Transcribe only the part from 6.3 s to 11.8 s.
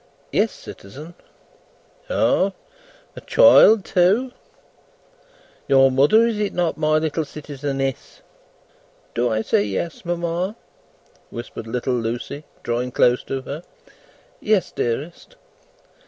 it not, my little citizeness?" "Do I say yes, mamma?" whispered